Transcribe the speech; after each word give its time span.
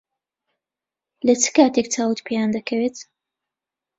لە 1.25 1.33
چ 1.41 1.43
کاتێک 1.55 1.87
چاوت 1.93 2.19
پێیان 2.27 2.49
دەکەوێت؟ 2.57 2.97